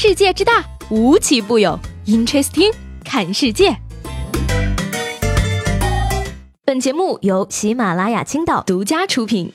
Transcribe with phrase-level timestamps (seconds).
[0.00, 1.76] 世界之大，无奇不有。
[2.06, 2.72] Interesting，
[3.04, 3.76] 看世界。
[6.64, 9.52] 本节目由喜马拉雅青岛独家出品。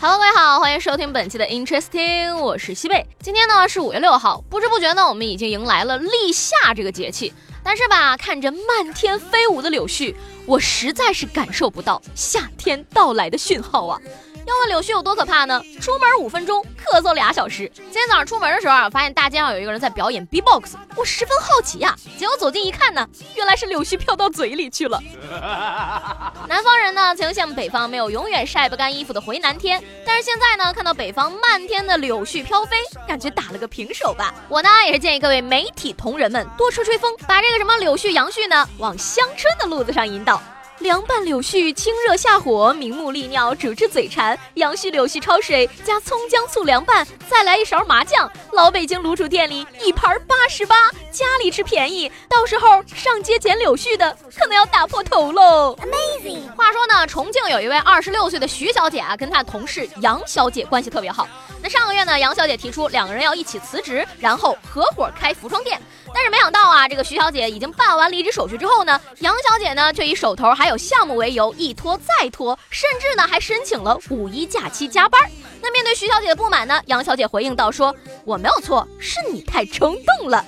[0.00, 3.06] Hello，各位好，欢迎收听本期的 Interesting，我是西贝。
[3.20, 7.32] 今天呢是五月六号，不知不觉呢，我们已经迎来了立夏这个节气。
[7.68, 10.14] 但是吧，看着漫天飞舞的柳絮，
[10.46, 14.00] 我实在是感受不到夏天到来的讯号啊。
[14.48, 15.62] 要问柳絮有多可怕呢？
[15.78, 17.70] 出门五分钟，咳嗽俩小时。
[17.74, 21.94] 今天早上出门的时候啊，发现大街上有一个人在表演 B-box，我十分好奇呀。
[22.16, 24.98] 结果走近一看呢，原来是柳絮飘到嘴里去了。
[26.48, 34.32] 南方人呢，曾羡慕北方没有永远晒不干衣服的回南天，但是现在呢，看到北方漫天的柳絮飘飞，感觉打了个平手吧。
[34.48, 40.40] 我呢，也是建议各位媒体同仁们多吹吹风，把这个什么柳絮杨絮呢，往乡村的路子上引导。
[40.78, 44.38] 凉拌柳絮，清热下火，明目利尿，主治嘴馋。
[44.54, 48.30] 杨絮、柳絮焯水，加葱姜醋凉拌，再来一勺麻酱。
[48.52, 55.76] 老北京卤煮店里一盘八十八，家里吃便宜，到时候上街捡柳絮的可能要打破头喽。
[55.76, 56.54] Amazing！
[56.54, 61.26] 话说呢，重庆有一位二十六岁的徐小姐啊，跟她同事杨小姐关系特别好。
[61.60, 65.80] 那上个月呢，杨小姐提出两个人要一起辞职，然后合伙开服装店。
[66.14, 75.20] 但是没想到啊，这个徐小姐已经办完离职手续之后呢，杨小姐呢却以手头还有项目为由一拖再拖，甚至呢还申请了五一假期加班。
[75.60, 80.44] 那面对徐小姐的不满呢，杨小姐回应道说：“我没有错，是你太冲动了。”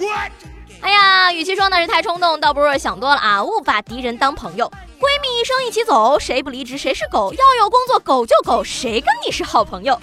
[0.82, 4.70] 哎呀，与其说那是太冲动，倒不如想多了啊，勿把敌人当朋友。
[4.98, 7.32] 闺蜜一生一起走，谁不离职谁是狗。
[7.32, 9.98] 要有工作狗就狗，谁跟你是好朋友？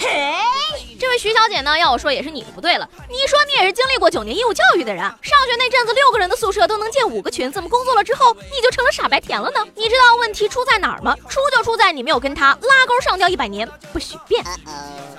[0.99, 2.89] 这位徐小姐呢，要我说也是你的不对了。
[3.09, 9.65] 你说你也是经历过九年义务教育的人，上学那阵子六个人的宿舍都能建五个群，怎么工作了之后你就成了傻白甜了呢？
[9.75, 11.15] 你知道问题出在哪儿吗？
[11.29, 14.43] 出就出在你没有跟他拉钩上吊一百年，不许变。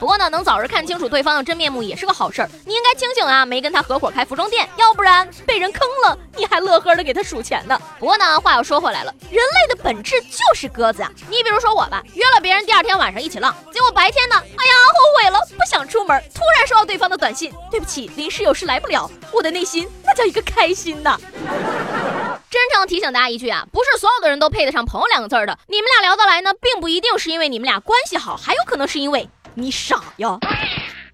[0.00, 2.50] 不过呢，能早日看清楚对方的真面目也是个好事儿。
[2.66, 7.80] 你应该清醒啊，没跟他合伙开服装店，要不然被人坑了，你还乐呵的给他数钱呢。
[7.98, 11.10] 不过呢，话又说回来了，人类的本质就是鸽子啊。
[11.28, 19.08] 你比如说我吧，约了别人第二天晚上一起浪，结果白天呢，哎呀，后悔了，不想出门，突然收到对方的短信，对不起，临时有事来不了。
[19.30, 21.20] 我的内心那叫一个开心呐。
[22.48, 25.58] 真诚提醒大家一句啊，不是所有的人都配得上朋友两个字的。
[25.66, 29.28] 你们俩聊得来呢，并不一定是因为你们俩关系好，还有可能是因为。
[29.52, 30.38] 你傻呀！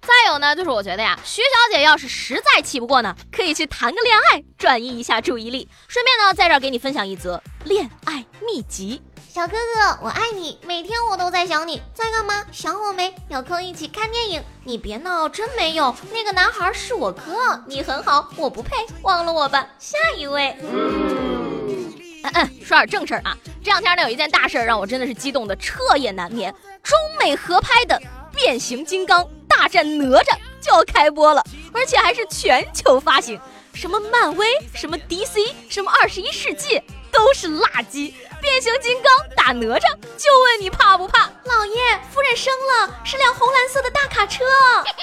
[0.01, 5.67] 再有呢，就是我觉得呀，徐小姐要是实在气不过呢，可以去谈个恋爱，转移一下注意力。
[5.89, 9.01] 顺便呢，在这儿给你分享一则恋爱秘籍。
[9.35, 12.45] 小哥哥，我爱你，每天我都在想你，在干嘛？
[12.53, 13.13] 想我没？
[13.27, 14.41] 有空一起看电影？
[14.63, 15.93] 你别闹，真没有。
[16.13, 19.67] 那个男孩是我哥，你很好，我不配，忘了我吧。
[19.77, 20.55] 下一位。
[20.61, 21.93] 嗯
[22.33, 23.37] 嗯，说点正事儿啊。
[23.61, 26.55] 这两天呢，有一件大事让我真的是激动的彻夜难眠。
[26.81, 28.01] 中美合拍的。
[28.33, 31.43] 变形金刚大战哪吒就要开播了，
[31.73, 33.37] 而且还是全球发行。
[33.73, 36.81] 什么漫威，什么 DC，什么二十一世纪，
[37.15, 38.13] 都是垃圾。
[38.41, 41.29] 变形金刚打哪吒，就问你怕不怕？
[41.45, 44.43] 老爷，夫人生了，是辆红蓝色的大卡车。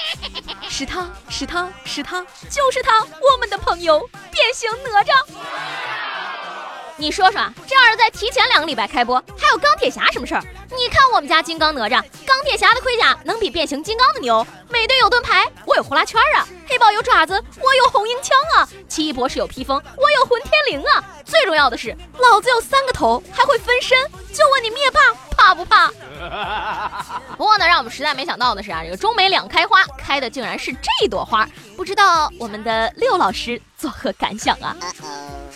[0.69, 5.13] 是他是他是他，就是他，我们的朋友变形哪吒。
[6.97, 10.45] 你说说，这要是在提前两个礼拜开播，还有钢铁侠什么事儿？
[10.77, 14.45] 你看我们家金刚哪吒，钢铁侠的盔甲能比变形金刚的牛？
[14.71, 21.05] 美队有盾牌，我有呼啦圈啊；黑豹有爪子，我有红缨枪啊；奇异博士有披风，我有混天绫啊。
[21.25, 23.99] 最重要的是，老子有三个头，还会分身。
[24.33, 25.01] 就问你灭霸
[25.37, 25.89] 怕不怕？
[27.37, 31.47] 不过呢，让我们实在没想到的是啊，这个中美两开花，开的竟然是这朵花，
[31.77, 34.75] 不知道我们的六老师作何感想啊？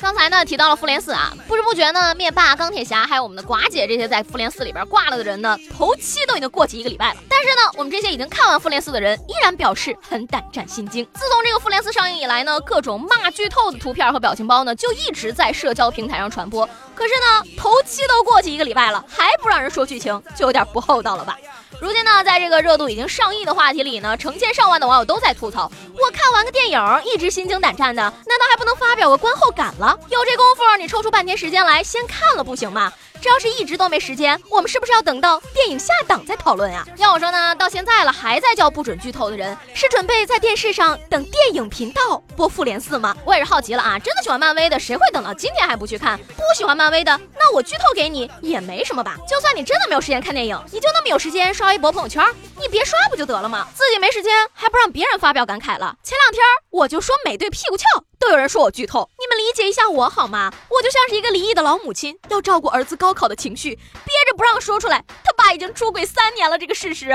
[0.01, 7.21] 刚才呢提到了复联四啊，不知不觉呢，灭霸、钢铁侠还有我们的寡姐这些在复联四里边挂了的人呢，头七都已经过去一个礼拜了。
[7.29, 11.05] 但是呢，我们这些已经看完复联四的人依然表示很胆战心惊。
[11.15, 16.69] 自从这个复联四上映以来呢，各种骂剧透的图片和表情包呢就一直在社交平台上传播。
[16.95, 21.37] 可是呢，头七都过去一个礼拜了，还不让人说剧情，就有点不厚道了吧？
[21.79, 29.99] 如今呢，在这个热度已经上亿的话题里呢，成千上万的网友都在吐槽：我看完个电影，一直心惊胆战的，难道还不能发表个观后感了？
[30.09, 32.93] 有这功夫，你抽出半天时间来先看了不行吗？
[33.27, 36.87] 这要是一直都没时间，我们是不是要等到电影下档再讨论呀？
[36.97, 43.17] 要我说呢，到现在了还在叫不准剧透的人，是准备在电视上等电影频道播复联四吗？
[43.25, 43.99] 我也是好奇了啊！
[43.99, 46.17] 真的喜欢漫威的，谁会等到今天还不去看？
[46.19, 49.17] 不喜欢漫威的，那我剧透给你也没什么吧？
[49.29, 52.46] 就算你真的没有时间看电影，你就那么有时间刷微博、朋友圈，你
[52.77, 53.67] 别刷不就得了吗？
[53.75, 55.97] 自己没时间还不让别人发表感慨了？
[56.03, 57.87] 前两天我就说美队屁股翘。
[58.19, 60.53] 都有人说我剧透，你们理解一下我好吗？
[60.69, 67.09] 我就像是一个离异的老母亲，要照顾儿子高考的情绪，憋着不让说出来，他爸已经出轨三年了这个事实。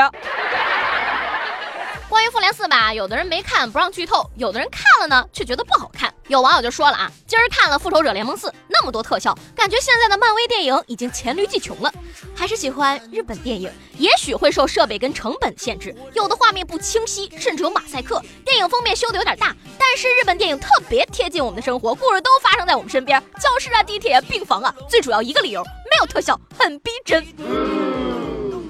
[2.10, 6.11] 关于复联四吧，有的人没看不让剧透，有的人看了呢却觉得不好看。
[6.32, 11.94] 有网友就说了啊，今儿看了复仇者联盟四，那么多特效，感觉现在的漫威电影已经黔驴技穷了，
[12.34, 13.70] 还是喜欢日本电影。
[13.98, 19.54] 也许会受设备跟成本限制，有的画面不清晰，甚至有马赛克，电影封面修的有点大。
[19.78, 24.74] 但是日本电影特别贴近我们的生活，故事都发生在我们身边，教室啊、地铁、啊病房啊。
[24.90, 27.28] 最主要一个理由，没有特效，很逼真。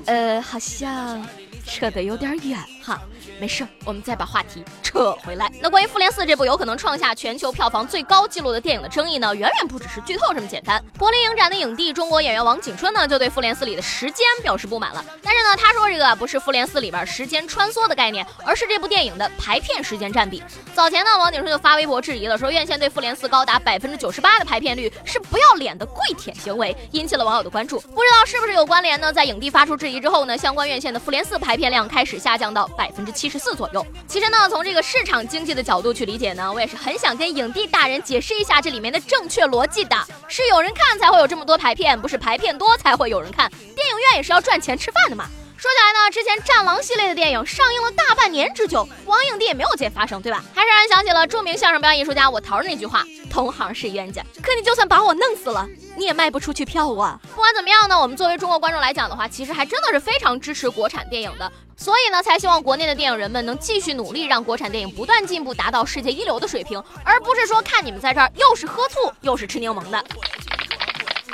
[0.08, 1.24] 呃，好像。
[1.64, 3.00] 扯得有点远哈，
[3.40, 5.52] 没事，我们再把话题扯回来。
[5.62, 10.84] 那关于《复联四》这部有可能创下全球票房最高纪录的电影的争议呢，远远不只是剧透这么简单。
[10.98, 15.06] 柏林影展的影帝中国演员王景春呢，就对《复联四》里的时间表示不满了。
[15.24, 20.44] 但是呢，他说这个不是《复联四》里边时间穿梭的概念，而是这部电影的排片时间占比。
[20.74, 27.80] 早前呢，王景春就发微博质疑了，说院线对《复联四》高达百分之九十八的排片率是不要脸的跪舔行为，引起了网友的关注。
[27.80, 29.12] 不知道是不是有关联呢？
[29.12, 33.86] 在影帝发出质疑之后呢，相关院线的《复联四》排片量开始下降到百分之七十四左右。
[34.08, 39.96] 其实呢，从这个市场经济的角度去理解呢，我也是很想跟影帝大人解释一下这里面的正确逻辑的。
[40.28, 43.50] 是有人看才会有这么多排片，不是排片多才会有人看。
[43.50, 45.26] 电影院也是要赚钱吃饭的嘛。
[45.62, 50.44] 说起来呢，之前《战狼》系列的电影上映了大半年之久，王影帝也没有见发生，对吧？
[50.56, 70.04] 还是让人想起了著名相声表演艺术家我桃儿那句话：“同行是冤家，可你就算把我弄死了，你也卖不出去票啊。”不管怎么样呢，我们作为中国观众来讲的话，其实还真的是非常支持国产电影的，所以呢，才希望国内的电影人们能继续努力，让国产电影不断进步，达到世界一流的水平，而不是说看你们在这儿又是喝醋又是吃柠檬的。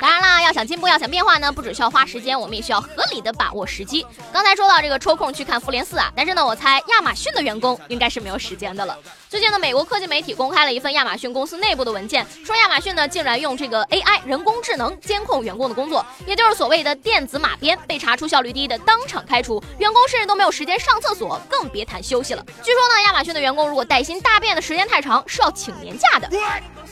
[0.00, 4.06] 当然啦，要想进步，要想变化呢，不只需要花时间，我们也需要合理的把握时机。
[4.32, 8.96] 刚才说到这个抽空去看复联四啊，但是呢，我猜亚马逊的员工应该是没有时间的了。
[9.28, 22.44] 最近呢，美国科技媒体公开了一份亚马逊公司内部的文件，说亚马逊呢竟然用这个 AI 人工智能监控员工的工作，也就是所谓的电子马鞭，被查出效率低的当场开除，员工甚至都没有时间上厕所，更别谈休息了。
[22.62, 26.28] 据说呢，亚马逊的员工如果带薪大便的时间太长，是要请年假的。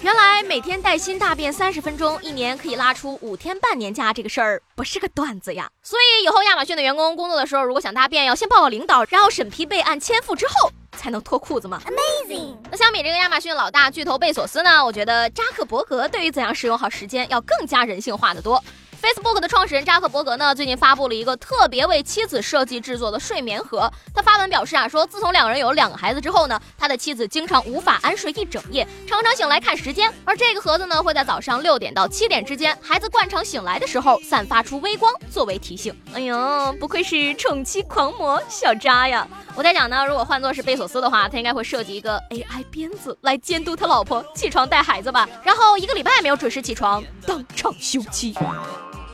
[0.03, 5.69] 原来每天带薪大便三十分钟，一年可以拉出五天半年假，这个事儿不是个段子呀。
[5.83, 11.81] 所以以后亚马逊的员工工作的时候，如果想大便，要先报告领导，然后审批备案签付之后，才能脱裤子吗？
[11.89, 12.57] Amazing。
[12.71, 18.63] 那相比这个亚马逊老大巨头贝索斯呢，我觉得扎克伯格对于怎样使用好时间要更加人性化的多。
[19.07, 23.89] Facebook 的创始人扎克伯格呢，最近发布了一个特别为妻子设计制作的睡眠盒。
[24.13, 30.13] 他发文表示啊，说自从两个人有了两个孩子之后呢，他的妻子经常无法安睡一整夜，常常醒来看时间。
[30.25, 35.97] 而这个盒子呢，会在早上六点到七点之间，孩子惯常醒来的时候，散发出微光作为提醒。
[36.13, 39.25] 哎呦，不愧是宠妻狂魔小扎呀！
[39.55, 48.35] 我在想呢，如果换作是贝索斯的话，他应该会设计一个 AI 鞭子来监督他老婆起床带孩子吧，然后一个礼拜没有准时起床，当场休妻。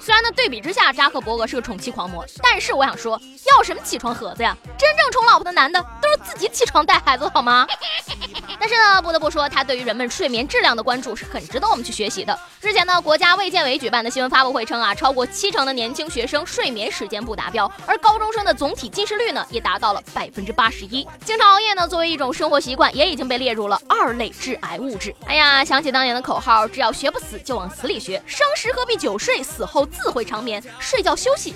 [0.05, 3.21] 虽然呢，对比之下，扎克伯格是个宠妻狂魔，但是我想说，
[3.57, 4.57] 要什么起床盒子呀？
[4.77, 7.65] 真正宠老婆的男的都是自己起床带孩子，好吗？
[8.59, 12.37] 但是呢，不得不说，他对于人们睡眠质量的关注是很值得我们去学习的。
[12.61, 21.07] 之前呢，国家卫健委举办的新闻发布会称啊，超过七成的年轻学生睡眠时间不达标，而高中生的总体近视率呢，也达到了百分之八十一。
[21.25, 25.15] 经常熬夜呢，作为一种生活习惯，也已经被列入了二类致癌物质。
[25.27, 28.21] 哎呀，想起当年的口号，只要学不死，就往死里学。
[28.27, 30.63] 生时何必久睡，死后自会长眠。
[30.81, 31.55] 睡觉休息。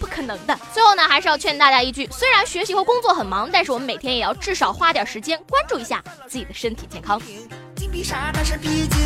[0.00, 0.58] 不可能的。
[0.74, 7.22] 最后呢，还是要劝大家一句：虽然学习和工作很忙，但是我们每天也要至少花点时间关注一下自己的身体健康。
[7.76, 8.98] 金币沙那是披荆，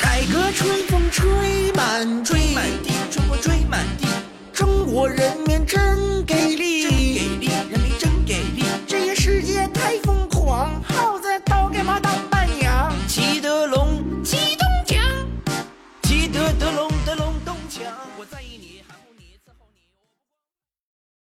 [0.00, 4.06] 改革春风吹满，吹满地，中国吹满地，
[4.54, 5.59] 中国人民。